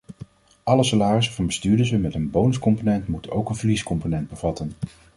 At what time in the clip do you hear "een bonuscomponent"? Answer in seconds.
2.15-3.07